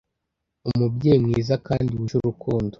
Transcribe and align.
umubyeyi 0.69 1.19
mwiza 1.25 1.55
kandi 1.67 1.89
wuje 1.99 2.15
urukundo 2.17 2.69